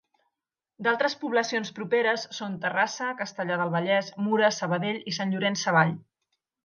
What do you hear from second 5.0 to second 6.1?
i Sant Llorenç Savall.